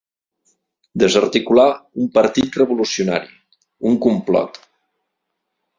Desarticular 1.03 1.67
un 2.05 2.09
partit 2.17 2.59
revolucionari, 2.63 3.33
un 3.93 4.03
complot. 4.09 4.61